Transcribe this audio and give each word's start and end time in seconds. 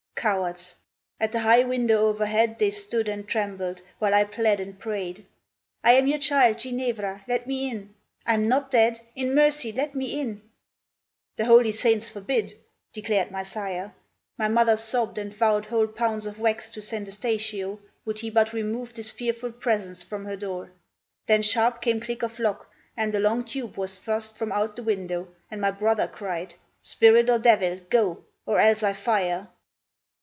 Cowards! 0.13 0.75
At 1.19 1.31
the 1.31 1.39
high 1.39 1.63
window 1.63 2.05
overhead 2.07 2.59
They 2.59 2.69
stood 2.69 3.09
and 3.09 3.27
trembled, 3.27 3.81
while 3.97 4.13
I 4.13 4.23
plead 4.23 4.59
and 4.59 4.77
prayed: 4.77 5.25
"I 5.83 5.93
am 5.93 6.05
your 6.05 6.19
child, 6.19 6.59
Ginevra. 6.59 7.23
Let 7.27 7.47
me 7.47 7.71
in! 7.71 7.95
I 8.23 8.35
am 8.35 8.43
not 8.43 8.69
dead. 8.69 9.01
In 9.15 9.33
mercy, 9.33 9.71
let 9.71 9.95
me 9.95 10.19
in!" 10.19 10.43
"The 11.37 11.45
holy 11.45 11.71
saints 11.71 12.11
forbid!" 12.11 12.55
declared 12.93 13.31
my 13.31 13.41
sire. 13.41 13.95
My 14.37 14.47
mother 14.47 14.77
sobbed 14.77 15.17
and 15.17 15.33
vowed 15.33 15.65
whole 15.65 15.87
pounds 15.87 16.27
of 16.27 16.37
wax 16.39 16.69
To 16.69 16.83
St. 16.83 17.07
Eustachio, 17.07 17.79
would 18.05 18.19
he 18.19 18.29
but 18.29 18.53
remove 18.53 18.93
This 18.93 19.09
fearful 19.09 19.51
presence 19.51 20.03
from 20.03 20.25
her 20.25 20.37
door. 20.37 20.69
Then 21.25 21.41
sharp 21.41 21.81
Came 21.81 21.99
click 21.99 22.21
of 22.21 22.37
lock, 22.37 22.69
and 22.95 23.15
a 23.15 23.19
long 23.19 23.43
tube 23.43 23.75
was 23.75 23.97
thrust 23.99 24.37
From 24.37 24.51
out 24.51 24.75
the 24.75 24.83
window, 24.83 25.29
and 25.49 25.59
my 25.59 25.71
brother 25.71 26.07
cried, 26.07 26.53
"Spirit 26.83 27.27
or 27.27 27.39
devil, 27.39 27.79
go! 27.89 28.23
or 28.45 28.59
else 28.59 28.83
I 28.83 28.93
fire!" 28.93 29.47